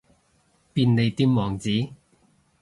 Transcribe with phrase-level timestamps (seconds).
[0.73, 1.89] 便利店王子